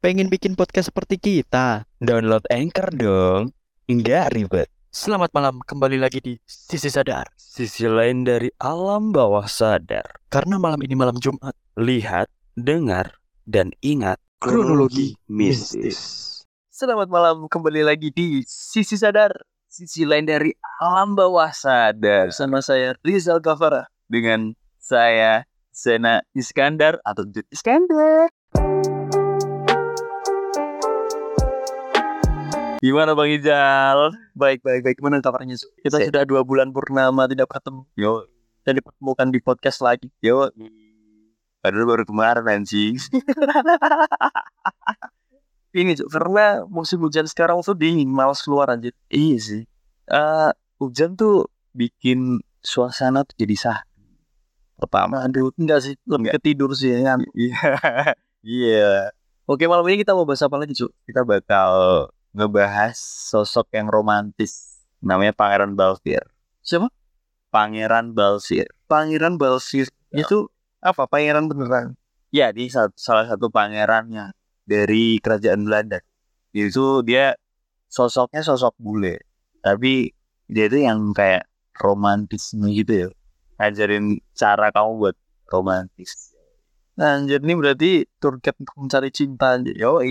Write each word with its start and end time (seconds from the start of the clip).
Pengen 0.00 0.32
bikin 0.32 0.56
podcast 0.56 0.88
seperti 0.88 1.20
kita? 1.20 1.84
Download 2.00 2.40
Anchor 2.48 2.88
dong. 2.88 3.52
Nggak 3.84 4.32
ribet. 4.32 4.72
Selamat 4.88 5.28
malam, 5.36 5.60
kembali 5.60 6.00
lagi 6.00 6.24
di 6.24 6.40
Sisi 6.48 6.88
Sadar. 6.88 7.28
Sisi 7.36 7.84
lain 7.84 8.24
dari 8.24 8.48
alam 8.64 9.12
bawah 9.12 9.44
sadar. 9.44 10.24
Karena 10.32 10.56
malam 10.56 10.80
ini 10.80 10.96
malam 10.96 11.20
Jumat, 11.20 11.52
Lihat, 11.76 12.32
dengar, 12.56 13.12
dan 13.44 13.76
ingat 13.84 14.16
kronologi 14.40 15.20
mistis. 15.28 16.00
Selamat 16.72 17.12
malam, 17.12 17.44
kembali 17.44 17.84
lagi 17.84 18.08
di 18.08 18.40
Sisi 18.48 18.96
Sadar. 18.96 19.36
Sisi 19.68 20.08
lain 20.08 20.24
dari 20.24 20.56
alam 20.80 21.12
bawah 21.12 21.52
sadar. 21.52 22.32
Sama 22.32 22.64
saya 22.64 22.96
Rizal 23.04 23.44
Kafara. 23.44 23.84
Dengan 24.08 24.56
saya 24.80 25.44
Sena 25.76 26.24
Iskandar 26.32 27.04
atau 27.04 27.28
Jud 27.28 27.44
Iskandar. 27.52 28.32
Gimana 32.80 33.12
Bang 33.12 33.28
Ijal? 33.28 34.16
Baik, 34.32 34.64
baik, 34.64 34.80
baik. 34.80 34.96
Gimana 34.96 35.20
kabarnya? 35.20 35.52
Kita 35.84 36.00
sudah 36.00 36.24
dua 36.24 36.40
bulan 36.48 36.72
purnama 36.72 37.28
tidak 37.28 37.52
ketemu. 37.52 37.84
Yo, 37.92 38.24
Dan 38.64 38.80
dipertemukan 38.80 39.28
di 39.28 39.38
podcast 39.44 39.84
lagi. 39.84 40.08
yo. 40.24 40.48
Padahal 41.60 41.84
baru 41.84 42.08
kemarin 42.08 42.48
anjing. 42.48 42.96
Ini 45.76 45.92
Cuk, 45.92 46.08
karena 46.08 46.64
musim 46.66 46.98
hujan 47.04 47.28
sekarang 47.28 47.60
tuh 47.60 47.76
dingin, 47.76 48.08
malas 48.08 48.40
keluar 48.40 48.72
anjir. 48.72 48.96
Iya 49.12 49.36
sih. 49.38 49.62
Eh, 50.08 50.50
hujan 50.80 51.14
tuh 51.14 51.52
bikin 51.76 52.40
suasana 52.64 53.28
tuh 53.28 53.36
jadi 53.38 53.54
sah. 53.60 53.80
Pertama, 54.80 55.28
aduh, 55.28 55.52
enggak 55.60 55.84
sih, 55.84 55.94
lebih 56.08 56.32
Enggak. 56.32 56.40
ke 56.40 56.42
tidur 56.42 56.72
sih 56.72 56.96
ya 56.96 57.12
kan. 57.12 57.20
Iya. 57.36 57.60
Iya. 58.40 59.12
Oke, 59.44 59.68
malam 59.68 59.84
ini 59.84 60.00
kita 60.00 60.16
mau 60.16 60.24
bahas 60.24 60.40
apa 60.40 60.56
lagi, 60.56 60.72
Cuk? 60.72 60.88
Kita 61.04 61.28
bakal 61.28 62.08
ngebahas 62.34 62.96
sosok 63.30 63.74
yang 63.74 63.90
romantis. 63.90 64.82
Namanya 65.00 65.32
Pangeran 65.32 65.74
Balfir. 65.74 66.22
Siapa? 66.60 66.92
Pangeran 67.50 68.12
Balfir. 68.14 68.68
Pangeran 68.86 69.40
Balsir. 69.40 69.88
Ya. 70.12 70.22
Itu 70.26 70.52
apa? 70.78 71.08
Pangeran 71.08 71.50
beneran. 71.50 71.96
Ya, 72.30 72.54
di 72.54 72.70
sa- 72.70 72.94
salah 72.94 73.26
satu 73.26 73.50
pangerannya 73.50 74.30
dari 74.62 75.18
kerajaan 75.18 75.66
Belanda. 75.66 75.98
Itu 76.54 77.02
dia 77.02 77.34
sosoknya 77.90 78.46
sosok 78.46 78.78
bule, 78.78 79.18
tapi 79.66 80.14
dia 80.46 80.70
itu 80.70 80.86
yang 80.86 81.10
kayak 81.10 81.46
romantisme 81.78 82.70
gitu 82.70 83.06
ya. 83.06 83.08
Ngajarin 83.58 84.22
cara 84.34 84.70
kamu 84.70 84.90
buat 84.98 85.16
romantis. 85.50 86.34
Nah, 86.94 87.18
anjir 87.18 87.42
ini 87.42 87.54
berarti 87.58 87.90
guide 88.22 88.54
untuk 88.54 88.76
mencari 88.78 89.10
cinta 89.10 89.58
anjir. 89.58 89.74
Yo, 89.74 90.02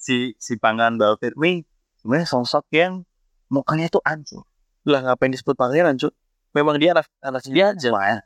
si 0.00 0.32
si 0.40 0.56
Pangeran 0.56 0.96
Balfir 0.96 1.36
ini 1.36 1.60
sebenarnya 2.00 2.26
sosok 2.26 2.64
yang 2.72 3.04
mukanya 3.52 3.92
itu 3.92 4.00
hancur. 4.00 4.48
Lah 4.88 5.04
ngapain 5.04 5.28
disebut 5.28 5.52
pangeran, 5.52 6.00
Cuk? 6.00 6.16
Memang 6.56 6.80
dia 6.80 6.96
anak 6.96 7.06
anak 7.20 7.44
dia 7.44 7.76
aja. 7.76 7.88
Makanya, 7.92 8.20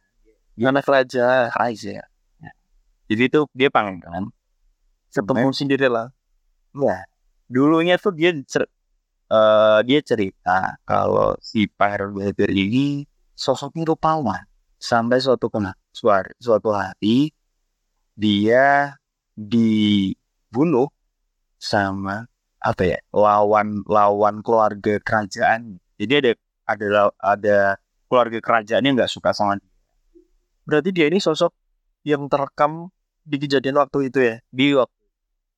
Anak 0.54 0.86
raja. 0.86 1.50
Raja. 1.50 2.06
Jadi 3.10 3.22
itu 3.26 3.40
dia 3.50 3.68
pangeran. 3.68 4.30
Ketemu 5.10 5.50
Cinderella. 5.50 6.14
Iya. 6.72 7.02
Dulunya 7.50 7.98
tuh 7.98 8.14
dia 8.14 8.30
cer 8.46 8.70
eh, 9.28 9.78
dia 9.84 10.00
cerita 10.00 10.78
kalau 10.86 11.34
si 11.42 11.66
Pangeran 11.66 12.14
Balfir 12.14 12.54
ini 12.54 13.02
sosoknya 13.34 13.90
rupawan. 13.90 14.46
Sampai 14.78 15.18
suatu 15.18 15.50
kena 15.50 15.74
suar- 15.90 16.36
suatu 16.38 16.70
hari 16.70 17.34
dia 18.14 18.94
dibunuh 19.34 20.86
sama 21.64 22.28
apa 22.60 22.82
ya 22.84 22.98
lawan 23.12 23.80
lawan 23.88 24.44
keluarga 24.44 25.00
kerajaan. 25.00 25.80
Jadi 25.96 26.12
ada 26.20 26.30
ada 26.68 26.86
ada 27.20 27.58
keluarga 28.08 28.38
kerajaan 28.44 28.84
yang 28.84 28.94
nggak 29.00 29.08
suka 29.08 29.32
sama 29.32 29.56
dia. 29.56 29.72
Berarti 30.68 30.90
dia 30.92 31.08
ini 31.08 31.20
sosok 31.20 31.52
yang 32.04 32.28
terekam 32.28 32.92
di 33.24 33.36
kejadian 33.40 33.80
waktu 33.80 34.12
itu 34.12 34.18
ya. 34.20 34.36
Di 34.52 34.76
waktu 34.76 35.00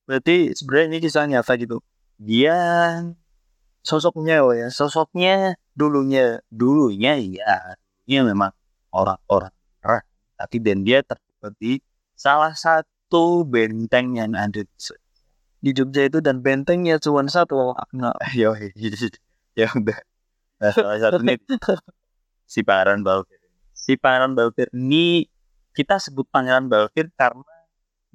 Berarti 0.07 0.55
sebenarnya 0.55 0.87
ini 0.87 0.97
kisah 1.03 1.27
nyata 1.27 1.53
gitu. 1.59 1.83
dia 2.15 2.55
Sosoknya 3.83 4.43
oh 4.43 4.55
ya. 4.55 4.67
sosoknya 4.71 5.55
dulunya 5.75 6.43
dulunya 6.51 7.15
iya 7.15 7.77
dia 8.03 8.19
memang 8.25 8.51
orang-orang 8.91 9.53
tapi 10.37 10.61
dan 10.61 10.85
dia 10.85 11.01
terlibat 11.01 11.53
di 11.57 11.81
salah 12.13 12.53
satu 12.53 13.41
benteng 13.41 14.15
yang 14.21 14.37
ada 14.37 14.61
di 14.61 14.77
Di 15.57 15.73
Jogja 15.73 16.05
itu 16.05 16.21
dan 16.21 16.39
bentengnya 16.45 17.01
cuma 17.01 17.25
satu. 17.25 17.73
Nah, 17.93 18.13
Yo, 18.37 18.53
ya 19.57 19.67
udah. 19.73 19.97
Nah, 20.57 20.71
salah 20.73 20.97
satunya 20.97 21.37
si 22.47 22.63
Pangeran 22.63 23.03
Balfir 23.03 23.39
si 23.75 23.93
Pangeran 23.99 24.33
Balfir 24.33 24.71
ini 24.71 25.27
kita 25.75 25.99
sebut 25.99 26.25
Pangeran 26.31 26.71
Balfir 26.71 27.11
karena 27.13 27.43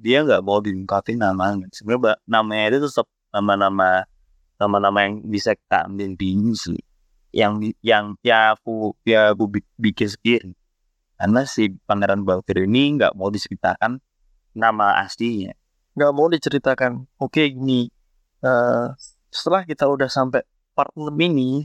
dia 0.01 0.25
nggak 0.25 0.41
mau 0.41 0.59
diungkapin 0.59 1.21
namanya 1.21 1.69
sebenarnya 1.71 2.17
namanya 2.25 2.75
itu 2.75 2.89
tetap 2.89 3.07
nama-nama 3.31 4.03
nama-nama 4.57 4.99
yang 5.05 5.21
bisa 5.23 5.53
kita 5.53 5.85
ambil 5.87 6.17
di 6.17 6.33
sih 6.57 6.81
yang 7.31 7.61
yang 7.85 8.17
ya 8.25 8.57
aku 8.57 8.93
ya 9.05 9.33
aku 9.33 9.49
bi- 9.49 9.71
bikin 9.79 10.09
sendiri. 10.09 10.51
Karena 11.17 11.47
si 11.47 11.71
Pangeran 11.87 12.25
Balfir 12.27 12.65
ini 12.67 12.99
nggak 12.99 13.15
mau 13.17 13.29
diceritakan 13.31 13.97
nama 14.53 15.01
aslinya 15.01 15.53
nggak 15.93 16.11
mau 16.13 16.27
diceritakan. 16.29 17.05
Oke 17.21 17.49
gini. 17.53 17.89
eh, 18.43 18.87
setelah 19.31 19.63
kita 19.63 19.87
udah 19.87 20.11
sampai 20.11 20.43
part 20.75 20.91
6 20.99 21.15
ini, 21.15 21.63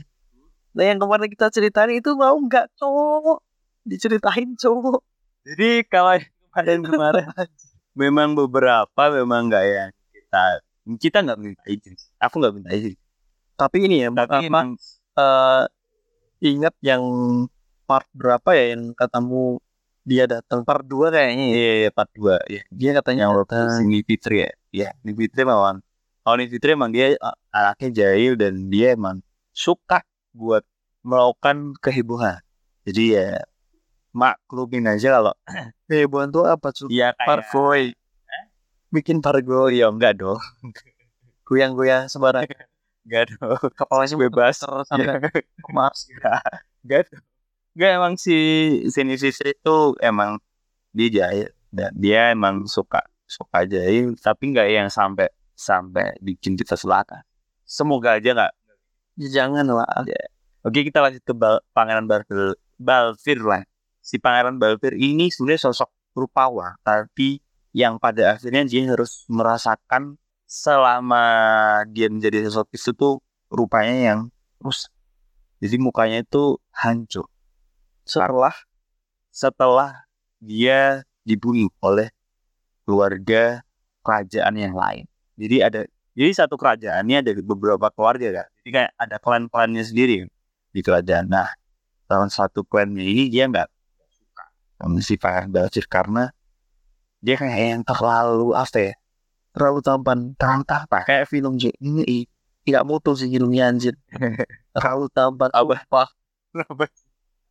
nah 0.71 0.87
yang 0.87 0.95
kemarin 0.95 1.27
kita 1.27 1.51
ceritain 1.51 1.91
itu 1.91 2.15
mau 2.15 2.39
nggak 2.39 2.71
cowok 2.79 3.43
diceritain 3.83 4.55
cowok. 4.55 5.01
Jadi 5.43 5.83
kalau 5.91 6.15
kemarin 6.53 6.79
kemarin 6.85 7.27
memang 7.99 8.29
beberapa 8.37 9.03
memang 9.11 9.49
nggak 9.49 9.65
yang 9.65 9.91
kita 10.13 10.43
kita 10.99 11.17
nggak 11.25 11.39
minta 11.39 11.63
izin. 11.67 11.95
Aku 12.21 12.39
nggak 12.39 12.53
minta 12.55 12.71
izin. 12.71 12.95
Tapi 13.59 13.77
ini 13.91 14.07
ya, 14.07 14.09
Tapi 14.13 14.35
apa, 14.39 14.47
emang 14.47 14.67
eh, 15.19 15.63
ingat 16.39 16.75
yang 16.79 17.03
part 17.83 18.07
berapa 18.15 18.49
ya 18.55 18.77
yang 18.77 18.93
katamu 18.95 19.59
dia 20.09 20.25
datang 20.25 20.65
part 20.65 20.81
2 20.81 21.13
kayaknya 21.13 21.45
ya. 21.45 21.53
iya, 21.53 21.73
iya 21.85 21.89
part 21.93 22.09
2 22.17 22.41
ya. 22.49 22.61
Dia 22.73 22.91
katanya 22.97 23.21
Yang 23.21 23.31
waktu 23.37 23.45
datang. 23.53 23.69
si 23.77 23.83
Ni 23.85 23.99
Fitri 24.01 24.37
ya. 24.41 24.51
Iya, 24.69 24.89
Ni 25.05 25.11
Fitri 25.13 25.41
memang 25.45 25.85
kalau 26.19 26.35
Ni 26.35 26.49
Fitri 26.49 26.73
emang 26.73 26.89
dia 26.89 27.13
anaknya 27.49 27.89
jahil 27.93 28.33
dan 28.33 28.53
dia 28.67 28.97
emang 28.97 29.21
suka 29.53 30.01
buat 30.33 30.65
melakukan 31.01 31.77
kehebohan. 31.77 32.41
Jadi 32.83 33.13
ya 33.13 33.37
maklumin 34.09 34.89
aja 34.89 35.21
kalau 35.21 35.33
Hebohan 35.89 36.29
tuh 36.29 36.49
apa 36.49 36.73
tuh? 36.73 36.89
dia 36.89 37.13
kayak 37.13 37.45
Parboy. 37.45 37.93
Bikin 38.89 39.21
parboy. 39.21 39.77
ya 39.77 39.93
enggak 39.93 40.17
dong. 40.17 40.41
Goyang-goyang 41.47 42.09
sembarang. 42.09 42.49
Enggak 43.05 43.29
dong. 43.33 43.57
Kepalanya 43.77 44.15
Bebas. 44.17 44.57
muter 44.61 44.73
sampai 44.85 45.29
ke 45.45 45.69
Mars. 45.69 46.09
Enggak 46.13 46.41
Enggak 46.81 47.05
emang 47.77 48.17
si 48.17 48.35
Sini 48.89 49.13
itu 49.15 49.77
emang 50.01 50.41
dia 50.89 51.07
jahil 51.09 51.49
dan 51.69 51.93
dia 51.93 52.33
emang 52.33 52.65
suka 52.65 53.05
suka 53.29 53.61
jahil 53.69 54.17
tapi 54.17 54.49
enggak 54.49 54.67
yang 54.73 54.89
sampai 54.89 55.29
sampai 55.53 56.17
bikin 56.23 56.57
kita 56.57 56.73
celaka. 56.73 57.21
Semoga 57.67 58.17
aja 58.17 58.33
enggak. 58.33 58.53
Ya, 59.19 59.27
jangan 59.43 59.67
lah. 59.69 59.85
Oke 60.65 60.81
kita 60.81 60.99
lanjut 61.03 61.21
ke 61.21 61.33
Bal- 61.35 61.63
Pangeran 61.71 62.09
Balfir 62.09 62.57
Balfir 62.79 63.39
lah. 63.45 63.61
Si 64.01 64.17
Pangeran 64.17 64.57
Balfir 64.57 64.97
ini 64.97 65.29
sebenarnya 65.29 65.69
sosok 65.69 65.93
rupawan 66.17 66.73
tapi 66.81 67.37
yang 67.69 68.01
pada 68.01 68.33
akhirnya 68.33 68.65
dia 68.65 68.89
harus 68.89 69.29
merasakan 69.29 70.17
selama 70.49 71.21
dia 71.93 72.09
menjadi 72.09 72.49
sosok 72.49 72.73
itu 72.73 72.91
tuh 72.97 73.21
rupanya 73.53 73.95
yang 74.15 74.19
rusak. 74.57 74.89
Jadi 75.61 75.75
mukanya 75.77 76.25
itu 76.25 76.57
hancur 76.73 77.29
Setelah 78.09 78.55
setelah 79.29 79.91
dia 80.41 81.05
dibunuh 81.21 81.69
oleh 81.85 82.09
keluarga 82.83 83.61
kerajaan 84.01 84.57
yang 84.57 84.73
lain. 84.73 85.05
Jadi 85.37 85.55
ada 85.61 85.81
jadi 86.17 86.31
satu 86.33 86.57
kerajaan 86.57 87.05
ini 87.05 87.21
ada 87.21 87.31
beberapa 87.39 87.87
keluarga 87.93 88.43
kan. 88.43 88.47
Jadi 88.65 88.69
kayak 88.73 88.91
ada 88.97 89.15
klan-klannya 89.21 89.83
sendiri 89.85 90.25
di 90.73 90.81
kerajaan. 90.81 91.29
Nah, 91.29 91.53
salah 92.09 92.27
satu 92.33 92.65
klannya 92.65 93.05
ini 93.05 93.29
dia 93.29 93.45
nggak 93.45 93.69
suka 94.09 94.45
sama 94.81 94.99
si 95.05 95.15
Balfir 95.21 95.85
karena 95.85 96.33
dia 97.21 97.37
kayak 97.37 97.59
yang 97.77 97.83
terlalu 97.85 98.57
apa 98.57 98.79
ya? 98.91 98.93
terlalu 99.53 99.79
tampan. 99.83 100.19
Terlalu 100.37 100.63
apa? 100.71 100.99
Kayak 101.05 101.25
film 101.27 101.59
J. 101.59 101.73
Ini 101.81 102.25
tidak 102.63 102.83
mutu 102.85 103.11
sih 103.17 103.27
filmnya 103.27 103.69
anjir. 103.69 103.97
terlalu 104.75 105.09
tampan. 105.11 105.49
Apa? 105.51 105.83
Sumpah. 105.83 106.09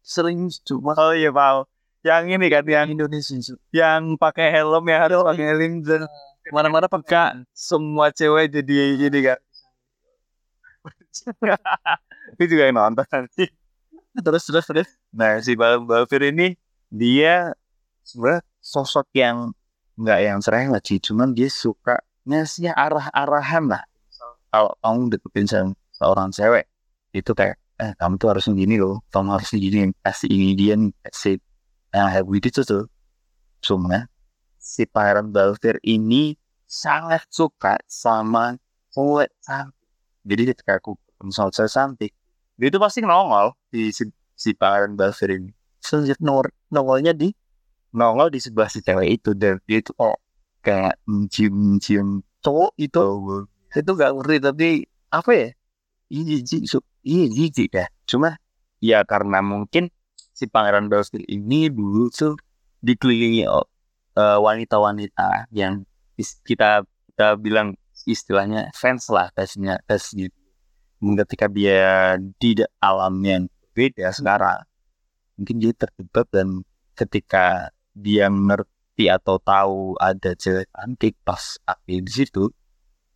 Sering 0.08 0.48
cuma 0.64 0.96
Oh 0.96 1.12
iya, 1.12 1.28
Pak. 1.28 1.68
Yang 2.00 2.24
ini 2.40 2.46
kan 2.48 2.64
yang 2.64 2.88
Indonesia. 2.88 3.36
Yang 3.68 4.16
pakai 4.16 4.48
helm 4.48 4.88
ya 4.88 5.04
harus 5.04 5.20
pakai 5.20 5.44
helm 5.52 5.84
dan 5.84 6.08
Ke 6.40 6.48
mana-mana 6.48 6.88
peka 6.88 7.36
semua 7.52 8.08
cewek 8.08 8.48
jadi 8.48 8.96
jadi 8.96 9.18
kan. 9.20 9.38
Itu 12.40 12.56
juga 12.56 12.72
yang 12.72 12.80
nonton 12.80 13.28
sih. 13.36 13.52
Terus 14.16 14.48
terus 14.48 14.64
terus. 14.64 14.88
Nah 15.12 15.36
si 15.44 15.52
Bal 15.52 15.84
Balfir 15.84 16.32
ini 16.32 16.56
dia 16.88 17.52
sebenarnya 18.00 18.40
sosok 18.64 19.12
yang 19.12 19.52
nggak 20.00 20.20
yang 20.24 20.38
sering 20.40 20.72
lah 20.72 20.80
sih, 20.80 20.96
cuman 21.02 21.36
dia 21.36 21.52
suka 21.52 22.00
ngasih 22.24 22.72
arah-arahan 22.72 23.68
lah. 23.68 23.82
Kalau 24.48 24.72
kamu 24.80 25.12
deketin 25.12 25.74
seorang 25.92 26.32
cewek, 26.32 26.64
itu 27.12 27.32
kayak 27.36 27.60
eh 27.78 27.92
kamu 27.94 28.14
tuh 28.18 28.28
harus 28.34 28.44
gini 28.50 28.74
loh, 28.82 29.02
kamu 29.14 29.38
harus 29.38 29.50
gini, 29.54 29.94
kasih 30.02 30.28
ini 30.30 30.52
dia 30.58 30.74
nih, 30.74 30.90
kasih 31.06 31.34
nah 31.94 32.12
begitu 32.26 32.60
tuh. 32.66 32.84
Cuma 33.62 34.06
si 34.58 34.84
Pangeran 34.84 35.30
Balfir 35.30 35.78
ini 35.86 36.34
sangat 36.66 37.24
suka 37.30 37.78
sama 37.86 38.58
cewek 38.92 39.30
cantik. 39.40 39.78
Jadi 40.28 40.42
ketika 40.52 40.72
aku 40.82 40.98
sama 41.30 41.50
cewek 41.54 41.70
cantik, 41.70 42.12
dia 42.58 42.66
itu 42.68 42.78
pasti 42.82 43.00
nongol 43.00 43.54
di 43.70 43.94
si, 43.94 44.10
si 44.34 44.50
Pangeran 44.52 44.98
Balfir 44.98 45.38
ini. 45.38 45.50
Selanjutnya 45.78 46.22
nongol, 46.26 46.46
nongolnya 46.74 47.12
di 47.14 47.30
nongol 47.94 48.28
di 48.34 48.38
sebelah 48.42 48.68
si 48.68 48.82
cewek 48.84 49.22
itu 49.22 49.30
dan 49.32 49.56
dia 49.64 49.80
itu 49.80 49.94
oh 49.96 50.18
kayak 50.60 51.00
mencium-cium 51.08 52.20
cowok 52.44 52.72
itu 52.76 53.00
itu 53.72 53.90
gak 53.96 54.12
ngerti 54.12 54.36
tapi 54.42 54.68
apa 55.08 55.30
ya 55.32 55.48
ini 56.12 56.40
jijik 56.40 56.64
ini 57.04 57.28
jijik 57.30 57.70
ya 57.74 57.86
cuma 58.08 58.38
ya 58.78 59.02
karena 59.06 59.42
mungkin 59.42 59.90
si 60.34 60.46
pangeran 60.46 60.86
Belskill 60.86 61.26
ini 61.26 61.66
dulu 61.70 62.10
tuh 62.14 62.38
dikelilingi 62.78 63.46
uh, 63.50 64.38
wanita-wanita 64.38 65.50
yang 65.50 65.82
kita 66.46 66.86
kita 67.14 67.34
bilang 67.38 67.74
istilahnya 68.06 68.70
fans 68.74 69.10
lah 69.10 69.30
fansnya 69.34 69.82
fans 69.86 70.14
gitu 70.14 70.34
ketika 71.22 71.46
dia 71.46 72.18
di 72.18 72.58
alam 72.82 73.18
yang 73.22 73.46
beda 73.74 74.10
sekarang 74.10 74.62
mungkin 75.38 75.56
dia 75.62 75.72
terjebak 75.74 76.26
dan 76.34 76.62
ketika 76.98 77.70
dia 77.94 78.26
ngerti 78.26 79.06
atau 79.06 79.38
tahu 79.38 79.94
ada 79.98 80.34
cewek 80.34 80.66
cantik 80.74 81.14
pas 81.22 81.58
api 81.66 82.02
di 82.02 82.10
situ 82.10 82.50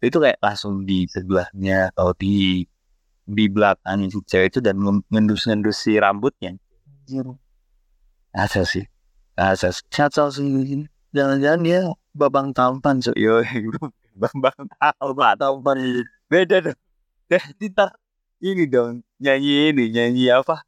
itu 0.02 0.18
kayak 0.18 0.38
langsung 0.42 0.82
di 0.82 1.06
sebelahnya 1.06 1.94
atau 1.94 2.14
di 2.14 2.66
di 3.26 3.46
belakang 3.46 4.06
si 4.10 4.18
cewek 4.26 4.54
itu 4.54 4.58
dan 4.58 4.78
ngendus-ngendus 5.08 5.78
si 5.78 5.96
rambutnya. 5.98 6.58
Asa 8.34 8.66
sih. 8.66 8.86
Asa 9.38 9.70
sih. 9.70 9.84
Sih. 9.90 10.86
Jangan-jangan 11.12 11.60
dia 11.60 11.80
babang 12.16 12.56
tampan 12.56 13.00
so 13.04 13.12
yo 13.16 13.44
babang 14.20 14.68
tampan. 14.80 15.34
Tampan 15.38 15.76
beda 16.26 16.56
dong. 16.70 16.78
Kita 17.60 17.92
ini 18.42 18.64
dong. 18.66 19.04
Nyanyi 19.22 19.70
ini 19.70 19.84
nyanyi 19.92 20.24
apa? 20.32 20.64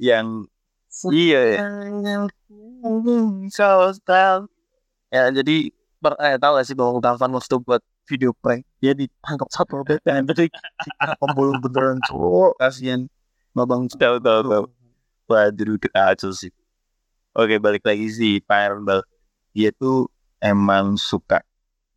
Yang 0.00 0.48
iya. 1.12 1.60
so 3.52 3.92
style 3.92 4.48
ya 5.12 5.28
jadi 5.28 5.70
per, 6.00 6.12
eh, 6.20 6.36
tahu 6.40 6.52
gak 6.56 6.66
sih 6.66 6.76
bahwa 6.76 7.00
Taufan 7.00 7.32
waktu 7.36 7.56
buat 7.60 7.82
video 8.06 8.30
prank 8.32 8.62
dia 8.78 8.94
ditangkap 8.94 9.50
satu 9.50 9.82
dan 10.06 10.22
jadi 10.24 10.46
pembunuh 11.18 11.58
beneran 11.58 11.98
cowok. 12.06 12.56
Kasihan 12.62 13.10
babang 13.50 13.90
tahu 13.90 14.22
tahu 14.22 14.40
tahu. 14.46 14.64
Waduh 15.26 15.76
kacau 15.82 16.30
sih. 16.30 16.54
Oke 17.34 17.58
balik 17.58 17.84
lagi 17.84 18.06
sih 18.08 18.38
Pangeran 18.40 18.86
Bal 18.86 19.02
dia 19.50 19.74
tuh 19.74 20.06
emang 20.38 20.94
suka. 20.94 21.42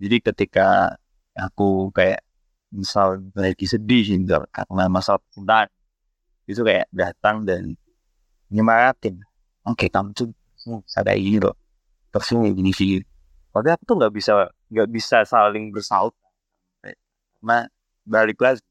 Jadi 0.02 0.18
ketika 0.20 0.98
aku 1.38 1.94
kayak 1.94 2.26
misal 2.74 3.22
lagi 3.38 3.66
sedih 3.70 4.02
sih 4.04 4.18
karena 4.26 4.86
masalah 4.90 5.22
percintaan 5.24 5.70
itu 6.50 6.62
kayak 6.66 6.90
datang 6.90 7.46
dan 7.46 7.74
nyemangatin 8.50 9.22
oke 9.66 9.78
okay, 9.78 9.90
kamu 9.90 10.14
tuh 10.18 10.34
ada 10.98 11.14
ini 11.14 11.38
loh. 11.38 11.54
Terus 12.10 12.34
ini 12.34 12.50
gini 12.58 12.72
sih 12.74 12.98
padahal 13.54 13.78
aku 13.78 13.84
tuh 13.86 13.96
nggak 14.02 14.14
bisa 14.14 14.34
nggak 14.70 14.90
bisa 14.90 15.26
saling 15.26 15.74
bersaut. 15.74 16.14
Nah 17.42 17.66
balik 18.06 18.40
lagi. 18.40 18.64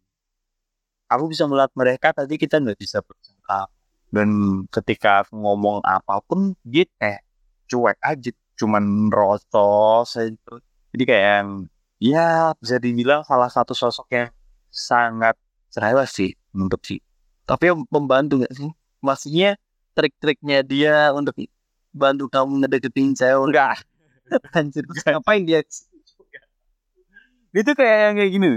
Aku 1.08 1.24
bisa 1.26 1.48
melihat 1.48 1.72
mereka 1.72 2.12
tadi 2.12 2.36
kita 2.36 2.60
nggak 2.60 2.78
bisa 2.78 3.00
bercakap 3.00 3.68
dan 4.12 4.28
ketika 4.68 5.24
ngomong 5.32 5.80
apa 5.84 6.20
pun 6.24 6.54
dia 6.64 6.84
kayak 7.00 7.22
cuek 7.68 7.98
aja. 8.00 8.30
Cuman 8.58 9.08
rocos 9.12 10.18
itu 10.18 10.54
jadi 10.92 11.04
kayak 11.04 11.68
ya 12.02 12.52
bisa 12.58 12.76
dibilang 12.78 13.22
salah 13.22 13.50
satu 13.50 13.74
sosok 13.74 14.08
yang 14.14 14.28
sangat 14.70 15.34
cerewet 15.72 16.08
sih 16.08 16.30
untuk 16.54 16.82
sih. 16.84 17.00
Tapi 17.48 17.72
membantu 17.88 18.44
nggak 18.44 18.54
sih? 18.54 18.70
Maksudnya 19.00 19.56
trik-triknya 19.96 20.62
dia 20.62 21.10
untuk 21.10 21.34
bantu 21.90 22.28
kamu 22.30 22.62
ngedeketin 22.62 23.16
cewek 23.16 23.50
enggak 23.50 23.82
Anjir, 24.58 24.84
ngapain 24.86 25.42
dia? 25.44 25.60
Itu 27.52 27.72
kayak 27.72 27.96
yang 28.04 28.14
kayak 28.20 28.32
gini. 28.32 28.48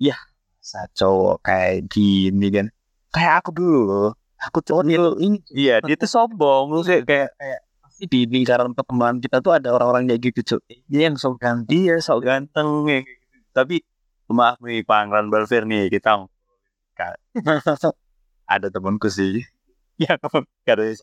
Ya, 0.00 0.16
sa 0.62 0.86
cowok 0.94 1.44
kayak 1.44 1.90
gini 1.90 2.46
kan. 2.48 2.66
Kayak 3.10 3.32
aku 3.44 3.50
dulu 3.52 3.80
loh. 3.84 4.10
Aku 4.40 4.64
cowok 4.64 4.82
oh, 4.96 5.18
ini. 5.20 5.42
Iya, 5.52 5.84
dia 5.84 5.96
tuh 5.98 6.08
sombong. 6.08 6.72
Lu 6.72 6.80
kayak 6.80 7.04
kayak, 7.04 7.28
kayak 7.36 7.60
di 8.08 8.24
lingkaran 8.24 8.72
pertemanan 8.72 9.20
kita 9.20 9.44
tuh 9.44 9.52
ada 9.52 9.76
orang-orang 9.76 10.08
kayak 10.08 10.32
gitu, 10.32 10.56
cuy. 10.56 10.80
Dia 10.88 11.12
yang 11.12 11.20
sok 11.20 11.36
ganteng, 11.36 11.68
dia 11.68 12.00
sok 12.00 12.24
ganteng 12.24 12.88
ya. 12.88 13.04
Tapi 13.52 13.84
maaf 14.30 14.62
nih 14.62 14.86
Pangeran 14.86 15.26
Balfir 15.26 15.66
nih 15.66 15.90
kita 15.90 16.30
ada 18.54 18.66
temanku 18.70 19.10
sih 19.10 19.42
ya 19.98 20.14
katanya 20.66 20.94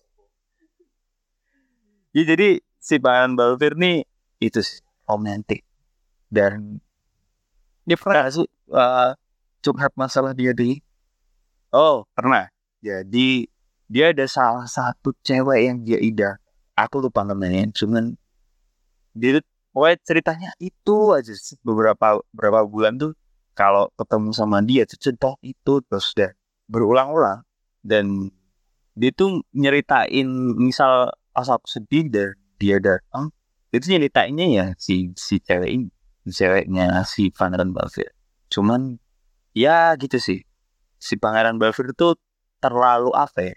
ya 2.15 2.24
jadi 2.24 2.63
si 2.88 2.95
Pangeran 3.04 3.36
Balfir 3.36 3.75
nih 3.75 4.07
itu 4.39 4.63
sih 4.63 4.80
romantis 5.04 5.60
dan 6.31 6.80
dia 7.84 8.00
pernah 8.00 8.31
sih 8.31 8.48
uh, 8.72 9.12
curhat 9.60 9.92
masalah 10.00 10.31
dia 10.31 10.56
di? 10.56 10.80
Oh 11.72 12.07
pernah. 12.16 12.48
Jadi 12.80 13.48
dia 13.92 14.16
ada 14.16 14.24
salah 14.28 14.68
satu 14.68 15.12
cewek 15.19 15.60
yang 15.68 15.84
dia 15.84 16.00
ida 16.00 16.39
aku 16.75 17.04
lupa 17.04 17.24
namanya 17.24 17.72
cuman 17.72 18.16
dia 19.16 19.39
pokoknya 19.72 19.98
ceritanya 20.04 20.50
itu 20.60 21.16
aja 21.16 21.31
beberapa 21.63 22.19
beberapa 22.36 22.68
bulan 22.68 23.00
tuh 23.00 23.12
kalau 23.57 23.89
ketemu 23.98 24.29
sama 24.32 24.62
dia 24.62 24.86
cerita 24.86 25.34
itu 25.41 25.82
terus 25.89 26.13
deh 26.13 26.32
berulang-ulang. 26.70 27.41
Dan 27.82 28.29
dia 28.94 29.10
tuh 29.15 29.41
nyeritain 29.56 30.27
misal 30.60 31.10
pas 31.34 31.50
aku 31.50 31.65
sedih 31.65 32.06
dan 32.12 32.38
dia 32.57 32.77
datang 32.81 33.31
itu 33.71 33.93
nyeritainnya 33.93 34.45
ya 34.49 34.65
si 34.81 35.13
si 35.13 35.39
cewek 35.41 35.69
ini 35.69 35.87
ceweknya 36.27 37.05
si 37.07 37.29
Pangeran 37.31 37.71
Balfir 37.71 38.11
cuman 38.51 38.99
ya 39.57 39.97
gitu 39.97 40.21
sih. 40.21 40.39
Si 41.01 41.17
Pangeran 41.17 41.57
Balfir 41.57 41.89
itu 41.89 42.13
terlalu 42.61 43.09
apa 43.17 43.41
ya? 43.41 43.55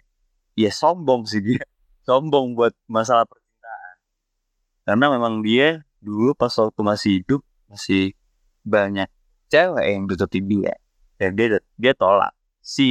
Ya 0.57 0.71
sombong 0.73 1.29
sih 1.29 1.45
dia. 1.45 1.61
Sombong 2.09 2.57
buat 2.57 2.73
masalah 2.89 3.29
percintaan. 3.29 3.97
Karena 4.89 5.07
memang 5.13 5.45
dia 5.45 5.85
dulu 6.01 6.33
pas 6.33 6.51
waktu 6.57 6.81
masih 6.81 7.11
hidup 7.21 7.45
masih 7.69 8.17
banyak 8.65 9.07
cewek 9.53 9.85
yang 9.85 10.09
deketin 10.09 10.45
dia. 10.49 10.75
Dan 11.21 11.37
dia 11.37 11.61
dia 11.77 11.93
tolak. 11.93 12.33
Si 12.65 12.89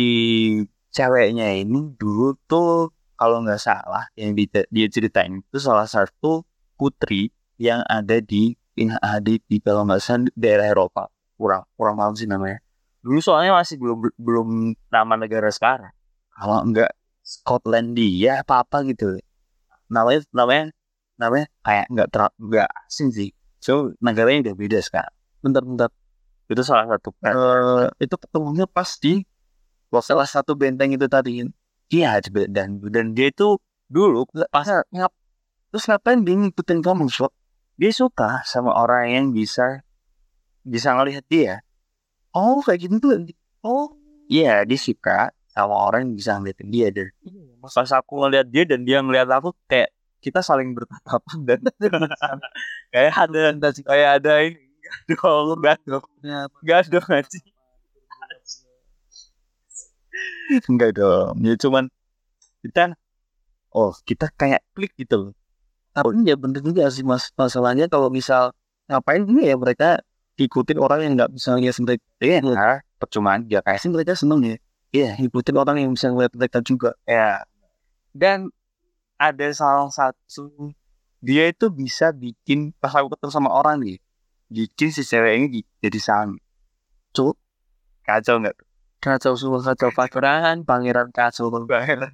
ceweknya 0.94 1.58
ini 1.58 1.98
dulu 1.98 2.38
tuh 2.46 2.94
kalau 3.20 3.44
nggak 3.44 3.60
salah 3.60 4.08
yang 4.16 4.32
dia, 4.32 4.88
ceritain 4.88 5.44
itu 5.44 5.60
salah 5.60 5.84
satu 5.84 6.48
putri 6.80 7.36
yang 7.60 7.84
ada 7.92 8.24
di 8.24 8.56
ada 9.04 9.20
di 9.20 9.58
kalau 9.60 9.84
nggak 9.84 10.00
salah 10.00 10.32
daerah 10.40 10.72
Eropa. 10.72 11.12
Kurang 11.36 11.68
kurang 11.76 12.00
paham 12.00 12.16
sih 12.16 12.24
namanya. 12.24 12.64
Dulu 13.04 13.20
soalnya 13.20 13.52
masih 13.60 13.76
belum 13.76 14.00
belum 14.16 14.48
nama 14.88 15.14
negara 15.20 15.52
sekarang. 15.52 15.92
Kalau 16.32 16.64
nggak 16.64 16.92
Skotlandia 17.20 18.40
apa 18.48 18.64
apa 18.64 18.88
gitu. 18.88 19.20
Namanya 19.92 20.24
namanya 20.32 20.64
namanya 21.20 21.46
kayak 21.68 21.86
nggak 21.92 22.08
ter 22.08 22.22
nggak 22.40 22.70
asing 22.88 23.12
sih. 23.12 23.30
So 23.60 23.92
negaranya 24.00 24.48
udah 24.48 24.56
beda 24.56 24.80
sekarang. 24.80 25.12
Bentar-bentar 25.44 25.92
itu 26.50 26.62
salah 26.64 26.88
satu 26.88 27.12
uh, 27.28 27.92
itu 28.00 28.16
ketemunya 28.16 28.66
pas 28.66 28.96
di 28.98 29.22
salah 30.02 30.26
satu 30.26 30.56
benteng 30.56 30.96
itu 30.96 31.06
tadi 31.06 31.46
Iya, 31.90 32.22
dan 32.54 32.78
dan 32.86 33.18
dia 33.18 33.34
itu 33.34 33.58
dulu 33.90 34.30
pas 34.54 34.70
ngap 34.94 35.10
terus 35.74 35.86
ngapain 35.90 36.22
dia 36.22 36.38
ngikutin 36.38 36.86
kamu 36.86 37.10
so 37.10 37.34
dia 37.82 37.90
suka 37.90 38.46
sama 38.46 38.78
orang 38.78 39.10
yang 39.10 39.26
bisa 39.34 39.82
bisa 40.62 40.94
ngelihat 40.94 41.26
dia. 41.26 41.66
Oh 42.30 42.62
kayak 42.62 42.86
gitu 42.86 43.02
tuh 43.02 43.14
oh. 43.66 43.98
Iya 44.30 44.62
dia 44.70 44.78
suka 44.78 45.34
sama 45.50 45.74
orang 45.90 46.06
yang 46.06 46.14
bisa 46.14 46.38
ngeliatin 46.38 46.70
dia 46.70 46.88
dan 46.94 47.10
iya, 47.26 47.58
pas 47.58 47.74
aku 47.74 48.14
ngeliat 48.22 48.46
dia 48.46 48.64
dan 48.70 48.86
dia 48.86 49.02
ngeliat 49.02 49.26
aku 49.34 49.58
kayak 49.66 49.90
kita 50.22 50.46
saling 50.46 50.78
bertatapan 50.78 51.38
dan 51.50 51.60
kayak 52.94 53.14
ada 53.18 53.42
kayak 53.82 54.10
ada 54.22 54.34
ini 54.46 54.62
enggak 55.10 55.18
dong 55.18 55.58
enggak 55.58 55.80
dong. 55.90 56.06
Enggak 56.62 56.86
dong 56.94 57.08
anjing 57.10 57.46
enggak 60.72 60.98
dong. 60.98 61.38
Ya 61.46 61.54
cuman 61.56 61.84
kita 62.66 62.98
oh 63.72 63.94
kita 64.04 64.28
kayak 64.34 64.66
klik 64.74 64.94
gitu 64.98 65.30
loh. 65.30 65.34
Tapi 65.94 66.26
ya 66.26 66.36
bener 66.36 66.62
juga 66.66 66.90
sih 66.90 67.06
mas. 67.06 67.30
Masalahnya 67.38 67.86
kalau 67.86 68.10
misal 68.10 68.54
ngapain 68.90 69.26
ini 69.26 69.54
ya 69.54 69.56
mereka 69.56 70.02
ikutin 70.40 70.80
orang 70.82 71.00
yang 71.06 71.14
nggak 71.20 71.32
bisa 71.36 71.54
lihat 71.60 71.78
mereka. 71.84 72.04
Iya. 72.24 72.40
Nah, 72.42 72.80
percuma 72.98 73.38
aja. 73.38 73.60
Kayak 73.62 73.80
sih 73.80 73.90
mereka 73.94 74.12
seneng 74.18 74.42
ya. 74.44 74.56
Iya 74.90 75.10
ikutin 75.22 75.56
orang 75.56 75.78
yang 75.78 75.92
bisa 75.94 76.10
ngeliat 76.10 76.34
mereka 76.34 76.60
juga. 76.66 76.98
Ya 77.06 77.46
dan 78.14 78.50
ada 79.20 79.48
salah 79.54 79.92
satu 79.94 80.74
dia 81.20 81.52
itu 81.52 81.68
bisa 81.70 82.10
bikin 82.16 82.72
pas 82.80 82.96
aku 82.96 83.12
ketemu 83.14 83.32
sama 83.32 83.52
orang 83.52 83.84
nih 83.84 84.00
bikin 84.48 84.90
si 84.90 85.04
cewek 85.06 85.36
ini 85.36 85.62
jadi 85.84 86.00
sang 86.00 86.40
cuk. 87.12 87.36
kacau 88.08 88.42
nggak 88.42 88.58
kacau 89.00 89.34
semua 89.40 89.64
kacau 89.64 89.90
pangeran 89.96 90.64
pangeran 90.68 91.08
kacau 91.16 91.50
pangeran 91.50 92.14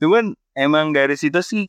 cuman 0.00 0.36
emang 0.56 0.92
dari 0.92 1.16
situ 1.16 1.40
sih 1.44 1.64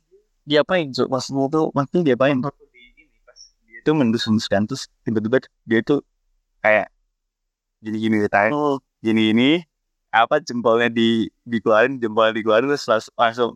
dia 0.47 0.63
apain 0.63 0.87
cuk? 0.95 1.11
Maksudmu 1.11 1.51
tuh 1.51 1.65
maksudnya 1.75 2.01
dia 2.07 2.15
apain? 2.15 2.39
Dia 2.39 3.83
itu 3.83 3.91
mendus-menduskan 3.91 4.63
terus 4.63 4.87
tiba-tiba 5.03 5.43
dia 5.67 5.79
tuh 5.83 5.99
kayak 6.63 6.87
gini 7.83 7.97
gini 7.99 8.15
ditanya 8.23 8.55
oh. 8.55 8.79
gini 9.03 9.31
gini 9.31 9.51
apa 10.11 10.39
jempolnya 10.39 10.87
di 10.87 11.27
dikeluarin 11.43 11.99
jempolnya 11.99 12.39
dikeluarin 12.39 12.71
terus 12.71 12.87
langsung, 12.87 13.15
langsung 13.19 13.51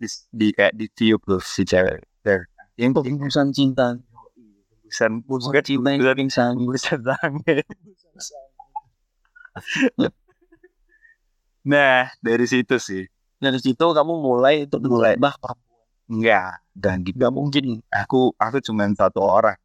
di, 0.00 0.08
di 0.32 0.46
kayak 0.56 0.72
ditiup 0.76 1.20
tuh 1.24 1.40
si 1.40 1.68
cewek 1.68 2.00
there 2.24 2.48
yang 2.80 2.96
busan 2.96 3.52
cinta. 3.52 4.00
Busan 4.88 5.24
busan 5.24 5.52
cinta 5.62 6.12
pingsan. 6.16 6.56
Busan 6.56 7.00
sange 7.04 7.64
nah 11.62 12.10
dari 12.18 12.46
situ 12.48 12.76
sih. 12.80 13.06
Dari 13.42 13.58
situ 13.58 13.82
kamu 13.82 14.22
mulai 14.22 14.66
itu 14.66 14.78
mulai. 14.78 15.18
bah 15.18 15.34
enggak 16.06 16.62
dan 16.76 17.02
gitu. 17.02 17.16
Gak 17.18 17.34
mungkin. 17.34 17.82
Aku 17.90 18.32
aku 18.38 18.58
cuma 18.62 18.86
satu 18.92 19.20
orang. 19.22 19.58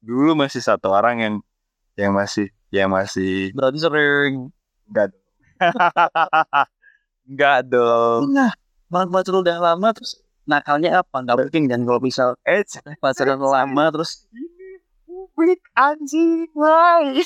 Dulu 0.00 0.32
masih 0.34 0.64
satu 0.64 0.90
orang 0.90 1.16
yang 1.20 1.34
yang 1.94 2.12
masih 2.16 2.48
yang 2.72 2.88
masih 2.90 3.52
berarti 3.52 3.78
sering. 3.78 4.48
Enggak 4.88 5.08
enggak 7.28 7.58
dong. 7.68 8.32
Nah 8.32 8.52
pacaran 8.90 9.40
udah 9.44 9.58
lama 9.60 9.88
terus 9.94 10.18
nakalnya 10.48 11.04
apa? 11.04 11.16
Nggak 11.22 11.36
mungkin 11.46 11.62
kan 11.70 11.80
kalau 11.86 12.00
misal 12.02 12.28
eh 12.42 12.66
pacaran 12.98 13.38
lama 13.38 13.84
terus 13.94 14.26
publik 15.40 15.64
anjing 15.72 16.44
why 16.52 17.16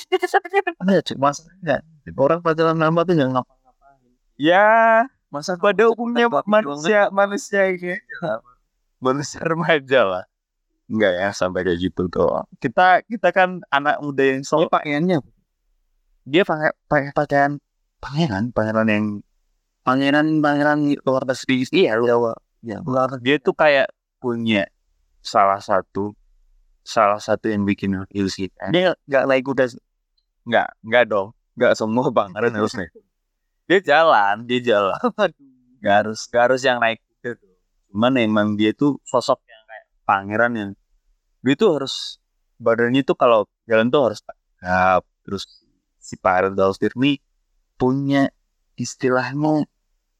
ada 0.78 1.02
cek 1.02 1.18
masa 1.18 1.50
enggak 1.58 1.82
orang 2.14 2.38
pacaran 2.46 2.78
lama 2.78 3.02
tuh 3.02 3.18
nggak 3.18 3.30
ngapa-ngapain? 3.34 4.06
Ya 4.38 4.70
masa 5.34 5.58
pada 5.58 5.90
umumnya 5.90 6.30
manusia 6.46 7.10
manusia 7.10 7.74
ini. 7.74 7.98
manusia 9.02 9.42
remaja 9.42 10.06
lah. 10.06 10.24
Enggak 10.86 11.10
ya 11.18 11.28
sampai 11.34 11.66
kayak 11.66 11.90
gitu 11.90 12.06
tuh 12.06 12.46
kita 12.62 13.02
kita 13.10 13.34
kan 13.34 13.66
anak 13.74 13.98
muda 13.98 14.22
yang 14.22 14.46
soal 14.46 14.70
pakaiannya 14.70 15.18
dia 16.22 16.46
pakai 16.46 16.70
pakai 16.86 17.10
pakaian 17.18 17.58
pangeran 17.98 18.54
pangeran 18.54 18.86
yang 18.86 19.06
pangeran 19.82 20.38
pangeran 20.38 20.94
keluar 21.02 21.26
dari 21.26 21.66
iya 21.74 21.98
Jawa 21.98 22.38
ya 22.62 22.78
dia 23.18 23.36
tuh 23.42 23.58
kayak 23.58 23.90
punya 24.22 24.70
salah 25.18 25.58
satu 25.58 26.14
salah 26.84 27.18
satu 27.18 27.48
yang 27.48 27.64
bikin 27.64 27.96
kan. 28.54 28.70
dia 28.70 28.92
nggak 29.08 29.24
naik 29.24 29.44
kuda 29.48 29.64
nggak 30.44 30.68
nggak 30.84 31.04
dong. 31.08 31.32
Nggak 31.56 31.72
semua 31.80 32.12
pangeran 32.12 32.52
harus 32.52 32.76
naik 32.76 32.92
dia 33.64 33.80
jalan 33.80 34.44
dia 34.44 34.60
jalan. 34.60 35.00
Nggak 35.84 35.96
harus 36.00 36.20
nggak 36.28 36.42
harus 36.48 36.60
yang 36.64 36.78
naik 36.80 37.00
kuda 37.00 37.30
tuh. 37.36 37.56
Cuman 37.92 38.12
emang 38.20 38.48
dia 38.56 38.72
tuh 38.72 39.00
sosok 39.04 39.40
yang 39.44 39.64
kayak 39.68 39.86
pangeran 40.04 40.52
yang 40.56 40.70
dia 41.44 41.54
tuh 41.56 41.76
harus 41.76 42.20
badannya 42.56 43.04
tuh 43.04 43.16
kalau 43.16 43.44
jalan 43.68 43.88
tuh 43.92 44.12
harus 44.12 44.20
tegap. 44.24 45.02
Terus 45.24 45.44
si 46.00 46.16
Pangeran 46.20 46.56
nih 46.96 47.16
punya 47.80 48.28
istilahnya 48.76 49.64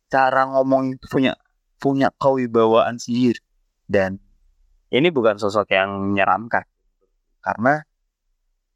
cara 0.09 0.49
ngomong 0.53 0.97
itu 0.97 1.07
punya 1.09 1.33
punya 1.81 2.09
kewibawaan 2.17 2.97
sihir. 2.97 3.41
Dan 3.85 4.21
ini 4.93 5.09
bukan 5.09 5.41
sosok 5.41 5.73
yang 5.73 6.13
menyeramkan. 6.13 6.65
Karena 7.41 7.81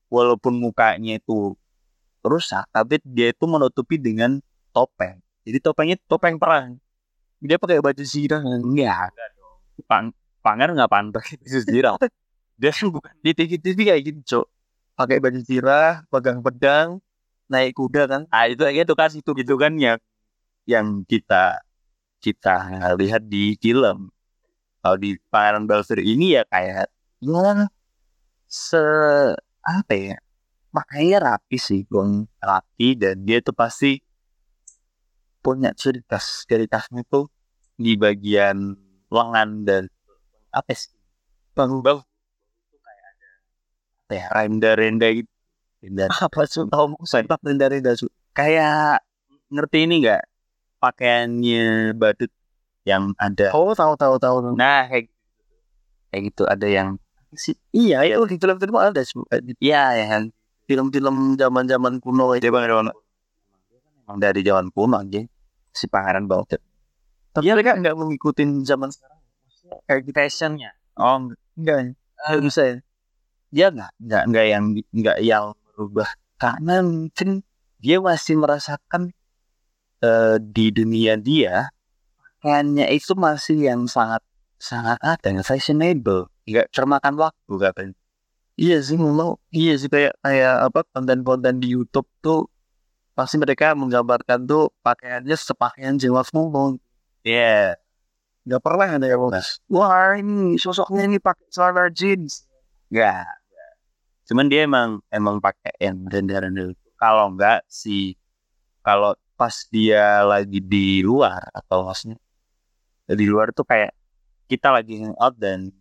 walaupun 0.09 0.57
mukanya 0.57 1.21
itu 1.21 1.57
rusak 2.25 2.65
tapi 2.73 3.01
dia 3.05 3.33
itu 3.33 3.45
menutupi 3.49 3.97
dengan 4.01 4.41
topeng. 4.73 5.21
Jadi 5.45 5.59
topengnya 5.65 5.97
topeng 6.05 6.37
perang. 6.37 6.77
Dia 7.41 7.57
pakai 7.57 7.81
baju 7.81 8.03
zirah 8.03 8.43
enggak. 8.43 9.15
Pang 9.87 10.11
pangeran 10.43 10.75
nggak 10.75 10.91
pantas 10.91 11.25
itu 11.39 11.63
zirah 11.63 11.95
dia 12.61 12.75
kan 12.75 12.91
bukan 12.91 13.15
di 13.23 13.31
TV 13.31 13.51
TV 13.63 13.79
kayak 13.89 14.03
gitu 14.05 14.21
cok. 14.27 14.47
Pakai 14.99 15.17
baju 15.23 15.41
zirah 15.47 16.03
pegang 16.11 16.43
pedang 16.43 16.99
naik 17.47 17.79
kuda 17.79 18.11
kan? 18.11 18.23
Ah 18.35 18.51
itu 18.51 18.67
kayak 18.67 18.85
itu 18.85 18.95
kan 18.99 19.11
itu 19.15 19.31
gitu 19.39 19.55
kan 19.55 19.73
yang 19.79 19.99
yang 20.67 21.07
kita 21.07 21.63
kita 22.19 22.57
lihat 22.99 23.25
di 23.31 23.55
film 23.63 24.11
kalau 24.89 24.97
di 24.97 25.21
Pangeran 25.29 25.69
Balser 25.69 26.01
ini 26.01 26.41
ya 26.41 26.49
kayak 26.49 26.89
ya 27.21 27.69
se 28.49 28.81
apa 29.61 29.93
ya 29.93 30.17
makanya 30.73 31.37
rapi 31.37 31.61
sih 31.61 31.85
gong 31.85 32.25
rapi 32.41 32.97
dan 32.97 33.21
dia 33.21 33.45
tuh 33.45 33.53
pasti 33.53 34.01
punya 35.45 35.77
cerita 35.77 36.17
ceritanya 36.49 37.05
tuh 37.05 37.29
di 37.77 38.01
bagian 38.01 38.81
lengan 39.13 39.69
dan 39.69 39.83
apa 40.57 40.73
sih 40.73 40.89
itu 42.65 42.77
kayak 42.81 43.05
ada 43.13 43.29
apa 44.01 44.13
ya 44.17 44.27
renda 44.33 44.71
renda 44.73 45.09
gitu 45.13 45.33
dan 45.85 46.09
apa 46.09 46.41
sih? 46.49 46.65
Tahu 46.65 46.97
saya 47.05 47.29
renda 47.45 47.69
renda 47.69 47.93
kayak 48.33 49.05
ngerti 49.53 49.85
ini 49.85 49.95
nggak? 50.01 50.25
Pakaiannya 50.81 51.93
badut 51.93 52.33
yang 52.89 53.13
ada. 53.21 53.53
Oh 53.53 53.77
tahu 53.77 53.93
tahu 54.01 54.17
tahu 54.17 54.57
nah 54.57 54.89
kayak 54.89 55.13
gitu. 55.13 55.17
kayak 56.09 56.23
gitu 56.33 56.43
ada 56.49 56.67
yang 56.67 56.89
si 57.37 57.53
iya 57.77 58.01
ya 58.09 58.17
di 58.25 58.41
film-film 58.41 58.77
ada 58.81 59.05
iya 59.61 59.93
ya 60.01 60.07
kan. 60.09 60.25
film-film 60.69 61.37
zaman-zaman 61.37 62.01
kuno 62.01 62.33
itu. 62.37 62.49
Bang 62.49 62.65
emang 62.69 62.93
dari 64.17 64.41
zaman 64.41 64.73
kuno 64.73 65.05
aja. 65.05 65.21
Si 65.73 65.85
pangeran 65.85 66.25
bawa 66.25 66.49
tapi 67.39 67.45
ya, 67.45 67.55
mereka 67.55 67.79
nggak 67.79 67.95
mengikuti 67.95 68.43
zaman 68.67 68.91
sekarang 68.91 69.21
kayak 69.87 70.03
di 70.03 70.13
fashionnya? 70.17 70.71
Oh 70.99 71.31
enggak 71.55 71.95
uh, 72.27 72.41
bisa 72.43 72.63
ya? 72.67 72.77
Dia 73.55 73.67
nggak 73.71 73.93
nggak 74.03 74.23
nggak 74.33 74.47
yang 74.51 74.65
nggak 74.91 75.19
yang 75.23 75.45
berubah 75.71 76.09
karena 76.41 76.83
mungkin 76.83 77.47
dia 77.79 78.03
masih 78.03 78.43
merasakan 78.43 79.15
uh, 80.03 80.37
di 80.43 80.75
dunia 80.75 81.15
dia 81.15 81.71
pakaiannya 82.49 82.89
itu 82.97 83.13
masih 83.13 83.61
yang 83.61 83.85
sangat 83.85 84.25
sangat 84.57 84.97
ada 85.05 85.29
yang 85.29 85.45
fashionable. 85.45 86.33
Nggak 86.49 86.73
termakan 86.73 87.15
waktu 87.21 87.55
katanya 87.61 87.97
iya 88.57 88.81
sih 88.81 88.97
mau 88.97 89.37
iya 89.53 89.77
sih 89.77 89.93
kayak 89.93 90.17
kayak 90.25 90.55
apa 90.73 90.81
konten-konten 90.97 91.61
di 91.61 91.77
YouTube 91.77 92.09
tuh 92.25 92.49
pasti 93.13 93.37
mereka 93.37 93.77
menggambarkan 93.77 94.49
tuh 94.49 94.73
pakaiannya 94.81 95.37
sepakaian 95.37 96.01
James 96.01 96.33
Bond. 96.33 96.81
Iya. 97.21 97.37
Yeah. 97.37 97.69
nggak 98.49 98.65
pernah 98.65 98.89
ada 98.97 99.05
yang 99.05 99.29
nah. 99.29 99.45
wah 99.69 100.17
ini 100.17 100.57
sosoknya 100.57 101.05
ini 101.05 101.21
pakai 101.21 101.53
celana 101.53 101.93
jeans. 101.93 102.49
Nggak 102.89 103.29
cuman 104.25 104.49
dia 104.49 104.65
emang 104.65 105.05
emang 105.13 105.37
pakai 105.37 105.73
yang 105.85 106.01
rendah-rendah 106.09 106.73
kalau 106.97 107.29
enggak 107.29 107.61
si 107.69 108.17
kalau 108.81 109.13
pas 109.37 109.53
dia 109.69 110.25
lagi 110.25 110.65
di 110.65 111.05
luar 111.05 111.45
atau 111.53 111.85
maksudnya 111.85 112.17
di 113.17 113.25
luar 113.25 113.57
tuh 113.57 113.65
kayak 113.65 113.97
kita 114.49 114.73
lagi 114.73 115.01
hangout 115.01 115.37
dan 115.37 115.73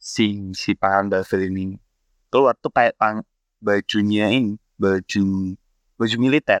si 0.00 0.52
si 0.52 0.76
Pak 0.76 1.12
David 1.12 1.40
ini 1.48 1.76
keluar 2.34 2.58
tuh 2.58 2.72
kayak 2.74 2.98
pang, 2.98 3.22
bajunya 3.62 4.26
ini 4.26 4.58
baju 4.74 5.54
baju 5.94 6.16
militer. 6.18 6.60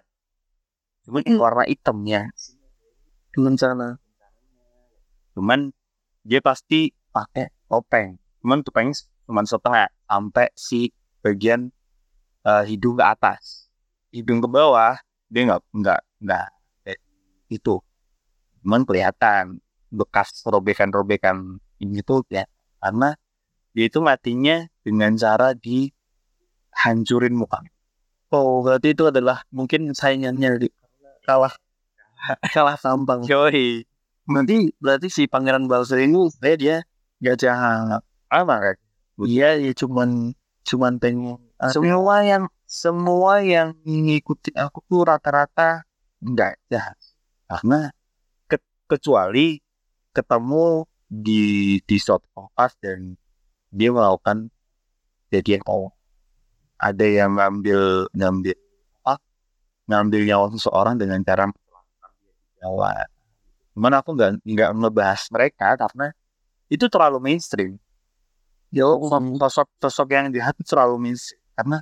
Cuman 1.02 1.26
hmm. 1.26 1.40
warna 1.40 1.64
hitamnya 1.66 2.30
dengan 3.34 3.58
sana. 3.58 3.88
Cuman 5.34 5.74
dia 6.22 6.38
pasti 6.38 6.94
pakai 7.10 7.50
topeng. 7.66 8.16
Cuman 8.38 8.62
topengnya 8.62 9.02
cuma 9.26 9.42
setengah 9.42 9.90
sampai 10.06 10.48
si 10.54 10.94
bagian 11.20 11.74
uh, 12.46 12.62
hidung 12.62 12.94
ke 12.94 13.04
atas. 13.04 13.66
Hidung 14.14 14.38
ke 14.38 14.46
bawah 14.46 14.94
dia 15.26 15.42
nggak 15.42 15.62
nggak 15.74 16.00
nggak 16.22 16.48
eh, 16.86 17.00
itu. 17.50 17.82
Cuman 18.62 18.86
kelihatan 18.86 19.58
bekas 19.94 20.42
robekan-robekan 20.42 21.62
ini 21.78 22.02
tuh 22.02 22.26
ya 22.26 22.44
karena 22.82 23.14
dia 23.74 23.86
itu 23.90 23.98
matinya 24.02 24.66
dengan 24.82 25.14
cara 25.18 25.54
dihancurin 25.54 27.34
muka. 27.34 27.62
Oh, 28.34 28.62
berarti 28.66 28.94
itu 28.94 29.06
adalah 29.06 29.46
mungkin 29.54 29.94
saingannya 29.94 30.58
di 30.58 30.68
kalah 31.22 31.54
kalah 32.50 32.78
tampang. 32.78 33.22
Joy. 33.22 33.86
Berarti 34.24 34.72
berarti 34.80 35.08
si 35.12 35.22
Pangeran 35.28 35.68
Balser 35.70 36.02
ini 36.02 36.18
saya 36.34 36.54
dia 36.56 36.76
gak 37.22 37.36
jahat. 37.42 38.02
Apa 38.32 38.54
kan? 38.58 38.76
Dia 39.22 39.54
ya 39.58 39.72
cuman 39.76 40.34
cuman 40.64 40.98
pengen 40.98 41.38
Semua 41.70 42.24
yang 42.26 42.50
semua 42.64 43.44
yang 43.44 43.78
ngikutin 43.86 44.58
aku 44.58 44.82
tuh 44.90 45.06
rata-rata 45.06 45.86
enggak 46.18 46.58
jahat. 46.66 46.96
Karena 47.46 47.92
ke- 48.48 48.74
kecuali 48.90 49.60
ketemu 50.14 50.86
di 51.10 51.42
di 51.84 51.96
shot 51.98 52.22
kompas 52.32 52.78
dan 52.78 53.18
dia 53.74 53.90
melakukan 53.90 54.48
kejadian 55.28 55.66
oh 55.66 55.90
ada 56.78 57.06
yang 57.06 57.34
ngambil 57.34 58.06
ngambil 58.14 58.56
apa 59.02 59.18
ngambil 59.90 60.20
nyawa 60.26 60.46
seseorang 60.54 60.94
dengan 60.94 61.20
cara 61.26 61.50
jalan. 62.64 63.08
Cuman 63.74 63.92
aku 63.98 64.10
nggak 64.14 64.30
nggak 64.46 64.70
ngebahas 64.78 65.22
mereka 65.34 65.68
karena 65.76 66.06
itu 66.72 66.86
terlalu 66.88 67.18
mainstream. 67.20 67.76
Yo, 68.74 68.98
Sosok 69.38 69.70
sosok 69.78 70.08
yang 70.10 70.34
jahat 70.34 70.58
terlalu 70.66 71.10
mainstream 71.10 71.42
karena 71.54 71.78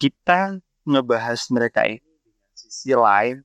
kita 0.00 0.60
ngebahas 0.84 1.40
mereka 1.52 1.84
ini 1.84 2.00
dengan 2.00 2.52
sisi 2.56 2.92
lain 2.96 3.44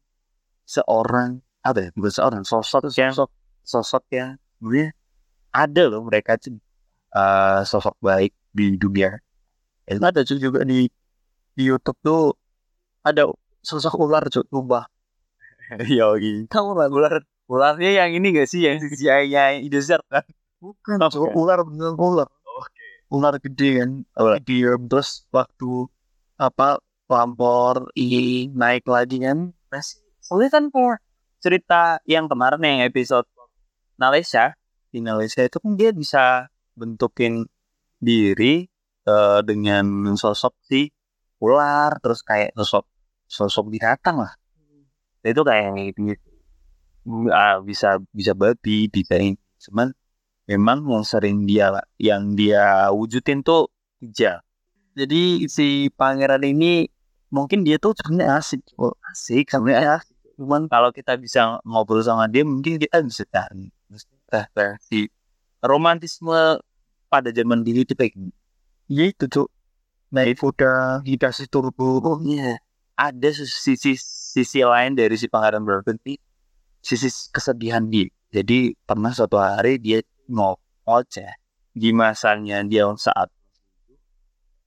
seorang 0.64 1.40
apa 1.60 1.80
ya 1.84 1.90
bukan 1.96 2.14
seorang 2.14 2.44
sosok 2.48 2.88
yang 2.96 3.12
sosok, 3.12 3.32
sosok 3.70 4.04
yang 4.10 4.42
sebenarnya 4.58 4.90
ada 5.54 5.84
loh 5.86 6.02
mereka 6.10 6.42
tuh 6.42 6.58
eh, 7.14 7.62
sosok 7.70 7.94
baik 8.02 8.34
di 8.50 8.74
dunia 8.82 9.14
itu 9.90 10.06
ada 10.06 10.22
cuy 10.22 10.38
juga 10.38 10.62
di 10.62 10.86
di 11.58 11.64
YouTube 11.66 11.98
tuh 12.06 12.38
ada 13.02 13.26
sosok 13.66 13.98
ular 13.98 14.26
cuy 14.30 14.46
ubah. 14.54 14.86
Yoi. 15.98 16.46
Tahu 16.50 16.78
lah 16.78 16.90
ular 16.90 17.22
Ularnya 17.50 18.06
yang 18.06 18.14
ini 18.14 18.30
gak 18.30 18.46
sih 18.46 18.62
yang 18.62 18.78
si 18.78 19.10
ayahnya 19.10 19.66
Indosiar 19.66 20.06
kan? 20.06 20.22
bukan 20.62 21.02
Oh, 21.02 21.10
cuy, 21.10 21.26
bukan. 21.26 21.34
ular 21.34 21.60
bener 21.66 21.98
ular. 21.98 22.30
Oke. 22.62 22.88
Ular 23.10 23.34
gede 23.42 23.82
kan. 23.82 23.92
Ular. 24.14 24.38
Diam 24.46 24.86
terus 24.86 25.26
waktu 25.34 25.90
apa 26.38 26.78
lampor 27.10 27.90
ini 27.98 28.54
naik 28.54 28.86
lagi 28.86 29.18
kan 29.26 29.50
Masih. 29.74 30.06
Soalnya 30.22 30.54
kan 30.54 30.70
for 30.70 31.02
cerita 31.42 31.98
yang 32.06 32.30
kemarin 32.30 32.62
yang 32.62 32.86
episode 32.86 33.26
Malaysia. 34.00 34.56
Di 34.90 35.04
Malaysia 35.04 35.44
itu 35.46 35.60
kan 35.62 35.76
dia 35.76 35.92
bisa 35.94 36.48
bentukin 36.74 37.46
diri 38.00 38.66
eh, 39.06 39.40
dengan 39.44 40.16
sosok 40.16 40.56
si 40.66 40.88
ular 41.44 42.00
terus 42.00 42.24
kayak 42.24 42.56
sosok 42.56 42.88
sosok 43.28 43.66
binatang 43.70 44.24
lah. 44.24 44.34
Itu 45.22 45.44
kayak 45.44 45.94
gitu. 46.00 46.30
Ah, 47.30 47.60
bisa 47.60 48.00
bisa 48.16 48.32
babi 48.34 48.88
bisa 48.88 49.20
ini 49.20 49.36
cuman 49.60 49.92
memang 50.48 50.88
yang 50.88 51.04
sering 51.04 51.44
dia 51.44 51.68
yang 52.00 52.34
dia 52.40 52.88
wujudin 52.96 53.44
tuh 53.44 53.68
hijau. 54.00 54.40
Jadi 54.96 55.48
si 55.52 55.92
pangeran 55.94 56.44
ini 56.44 56.88
mungkin 57.30 57.62
dia 57.68 57.78
tuh 57.78 57.94
sebenarnya 57.94 58.40
asik. 58.42 58.62
Oh, 58.80 58.96
asik 59.12 59.52
sebenarnya 59.52 60.02
asik. 60.02 60.18
Cuman 60.40 60.72
kalau 60.72 60.90
kita 60.96 61.20
bisa 61.20 61.60
ngobrol 61.68 62.02
sama 62.02 62.26
dia 62.32 62.48
mungkin 62.48 62.80
kita 62.80 63.04
bisa 63.04 63.24
cari 63.28 63.70
Maksudnya, 64.30 64.46
versi 64.54 65.02
romantisme 65.66 66.62
pada 67.10 67.30
zaman 67.34 67.66
dulu 67.66 67.82
itu 67.82 67.94
kayak 67.98 68.14
gini. 68.14 68.32
ya 68.90 69.06
itu 69.10 69.26
tuh 69.30 69.48
naik 70.14 70.38
kuda 70.38 71.02
dikasih 71.06 71.50
turbo. 71.50 72.02
Oh 72.02 72.18
iya. 72.22 72.62
Ada 72.94 73.32
sisi 73.34 73.96
sisi 73.98 74.60
lain 74.62 74.94
dari 74.94 75.16
si 75.18 75.26
pangeran 75.32 75.66
berhenti 75.66 76.20
sisi 76.82 77.10
kesedihan 77.34 77.86
dia. 77.90 78.10
Jadi 78.30 78.78
pernah 78.86 79.10
suatu 79.10 79.42
hari 79.42 79.82
dia 79.82 80.06
ngoceh 80.30 81.32
di 81.74 81.90
masanya 81.96 82.62
dia 82.66 82.86
saat 82.98 83.30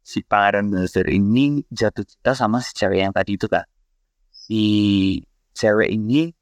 si 0.02 0.18
pangeran 0.26 0.66
Balser 0.66 1.06
ini 1.06 1.62
jatuh 1.70 2.02
cinta 2.02 2.34
sama 2.34 2.58
si 2.58 2.74
cewek 2.74 2.98
yang 3.06 3.14
tadi 3.14 3.38
itu 3.38 3.46
kan 3.46 3.62
si 4.34 4.62
cewek 5.54 5.94
ini 5.94 6.34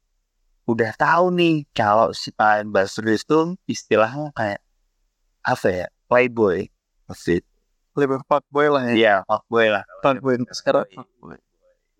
udah 0.71 0.91
tahu 0.95 1.31
nih 1.35 1.67
kalau 1.75 2.15
si 2.15 2.31
pangeran 2.31 2.71
Balser 2.71 3.05
itu 3.07 3.55
istilahnya 3.67 4.31
kayak 4.33 4.59
apa 5.43 5.67
ya 5.67 5.87
playboy. 6.07 6.69
Maksud 7.07 7.43
lebih 7.99 8.23
fuckboy 8.23 8.67
lah 8.71 8.83
ya. 8.91 8.93
Iya, 8.95 9.15
fuckboy 9.27 9.67
lah. 9.67 9.83
fuckboy. 9.99 10.39
Sekarang 10.55 10.87
fuckboy. 10.87 11.37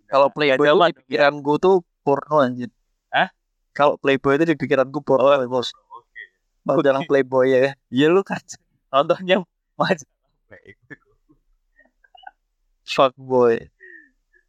kalau 0.08 0.28
playboy 0.32 0.68
Gak 0.68 0.72
tuh 0.72 0.80
zaman. 0.80 0.90
di 0.92 0.98
pikiran 1.04 1.34
gue 1.40 1.56
tuh 1.60 1.76
porno 2.04 2.38
anjir. 2.40 2.70
Hah? 3.12 3.30
kalau 3.72 3.96
playboy 3.96 4.36
itu 4.36 4.46
di 4.52 4.56
pikiran 4.60 4.88
gue 4.88 5.04
porno 5.04 5.28
bos. 5.48 5.72
Mau 6.64 6.80
dalam 6.80 7.04
playboy 7.04 7.52
ya. 7.52 7.74
Iya 7.92 8.08
lu 8.12 8.24
kan 8.24 8.40
contohnya 8.92 9.44
macam 9.80 10.08
fuckboy. 12.88 13.72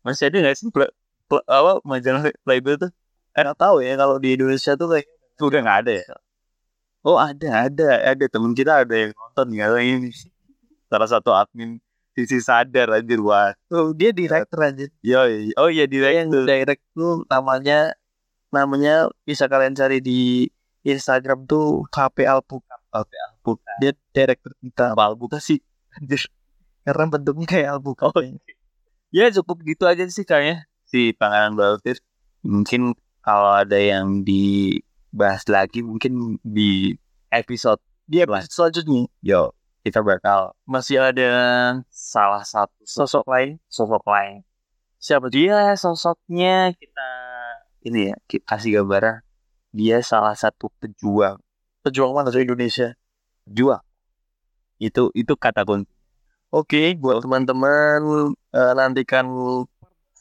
Masih 0.03 0.27
ada 0.31 0.37
nggak 0.43 0.57
sih 0.59 0.67
play, 0.75 0.91
play- 1.31 1.47
apa 1.47 1.79
majalah 1.87 2.27
Playboy 2.43 2.75
tuh 2.75 2.91
nggak 3.33 3.59
tahu 3.59 3.77
ya 3.81 3.97
kalau 3.97 4.16
di 4.21 4.37
Indonesia 4.37 4.73
tuh 4.77 4.88
kayak 4.92 5.09
udah 5.40 5.61
nggak 5.64 5.79
ada 5.87 5.92
ya? 5.99 6.07
Oh 7.03 7.18
ada 7.18 7.49
ada 7.66 7.88
ada. 8.14 8.25
Temen 8.29 8.53
kita 8.55 8.87
ada 8.87 8.95
yang 8.95 9.11
nonton 9.16 9.47
nggak 9.53 9.68
ini. 9.83 10.11
Salah 10.87 11.09
satu 11.09 11.33
admin 11.33 11.81
sisi 12.12 12.38
sadar 12.45 12.92
anjir 12.92 13.18
wah. 13.25 13.57
Oh, 13.73 13.97
dia 13.97 14.12
director 14.12 14.61
anjir. 14.61 14.92
Yo 15.01 15.25
oh 15.57 15.68
iya 15.73 15.88
yang 15.88 16.29
direktur 16.29 16.45
direct 16.47 16.85
tuh 16.92 17.25
namanya 17.27 17.97
namanya 18.53 19.09
bisa 19.25 19.49
kalian 19.49 19.73
cari 19.73 20.05
di 20.05 20.47
Instagram 20.85 21.49
tuh 21.49 21.88
KP 21.88 22.29
Alpukat 22.29 22.81
oke 22.92 23.16
bukan 23.40 23.77
dia 23.81 23.92
director 24.12 24.53
kita. 24.61 24.92
Apa 24.92 25.16
bukan 25.16 25.40
sih. 25.40 25.59
Anjir. 25.97 26.29
Karena 26.83 27.05
bentuknya 27.09 27.47
kayak 27.47 27.68
alpukat 27.79 28.11
Oh, 28.11 28.23
ya 29.14 29.31
cukup 29.31 29.62
gitu 29.62 29.87
aja 29.87 30.03
sih 30.11 30.27
kayaknya 30.27 30.66
si 30.83 31.14
Pangeran 31.14 31.55
Baltir. 31.55 32.03
Mungkin 32.42 32.99
kalau 33.23 33.63
ada 33.63 33.79
yang 33.79 34.27
dibahas 34.27 35.47
lagi 35.47 35.81
mungkin 35.81 36.37
di 36.43 36.99
episode 37.31 37.81
dia 38.05 38.27
selanjutnya. 38.51 39.09
yo 39.25 39.55
kita 39.83 40.03
bakal 40.03 40.55
masih 40.67 41.03
ada 41.03 41.31
salah 41.91 42.45
satu 42.47 42.83
sosok 42.87 43.27
lain. 43.27 43.59
Sosok 43.67 44.05
lain. 44.07 44.47
Siapa 45.03 45.27
dia? 45.33 45.75
Sosoknya 45.75 46.71
kita 46.77 47.11
ini 47.83 48.13
ya 48.13 48.17
kita 48.31 48.45
kasih 48.47 48.83
gambaran. 48.83 49.27
Dia 49.73 50.05
salah 50.05 50.37
satu 50.37 50.71
pejuang. 50.79 51.41
Pejuang 51.83 52.15
mana 52.15 52.31
tuh 52.31 52.45
Indonesia? 52.45 52.95
Pejuang 53.49 53.83
itu 54.83 55.15
itu 55.15 55.33
kata 55.39 55.63
kunci. 55.63 55.87
Oke, 56.53 56.99
buat 56.99 57.23
teman-teman 57.23 58.03
eh, 58.53 58.73
nantikan 58.77 59.25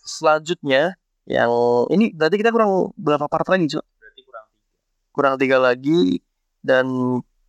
selanjutnya 0.05 0.95
yang 1.31 1.51
ini 1.89 2.13
berarti 2.13 2.35
kita 2.37 2.51
kurang 2.53 2.93
berapa 2.99 3.25
part 3.25 3.47
lagi, 3.49 3.65
Cuk? 3.71 3.83
berarti 3.97 4.21
kurang 4.27 4.45
Kurang 5.11 5.33
tiga 5.41 5.57
lagi 5.57 6.21
dan 6.61 6.85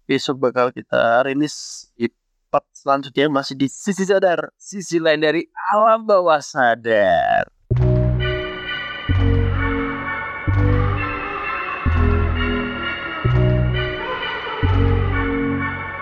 besok 0.08 0.40
bakal 0.40 0.72
kita 0.72 1.28
rilis 1.28 1.88
di 1.92 2.08
part 2.48 2.64
selanjutnya 2.72 3.28
masih 3.28 3.56
di 3.56 3.68
sisi 3.68 4.08
sadar, 4.08 4.48
sisi 4.56 4.96
lain 4.96 5.20
dari 5.20 5.44
alam 5.72 6.04
bawah 6.08 6.40
sadar. 6.40 7.51